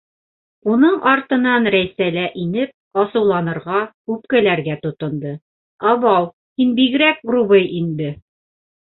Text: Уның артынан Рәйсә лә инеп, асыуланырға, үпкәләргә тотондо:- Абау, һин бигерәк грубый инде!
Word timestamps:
Уның 0.75 0.95
артынан 1.11 1.69
Рәйсә 1.75 2.07
лә 2.15 2.23
инеп, 2.45 2.73
асыуланырға, 3.03 3.83
үпкәләргә 4.17 4.81
тотондо:- 4.89 5.37
Абау, 5.95 6.31
һин 6.59 6.77
бигерәк 6.83 7.25
грубый 7.33 7.73
инде! 7.85 8.15